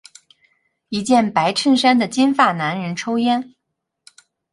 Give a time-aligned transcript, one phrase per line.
[0.89, 3.53] 一件白衬衫的金发男人抽烟。